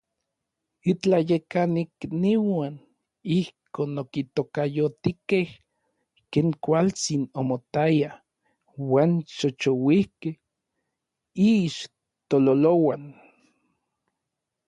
[0.91, 2.75] Itlayekanikniuan
[3.39, 5.47] ijkon okitokayotikej
[6.31, 8.11] ken kualtsin omotaya
[8.87, 10.35] uan xoxouikej
[11.49, 13.03] iixtololouan.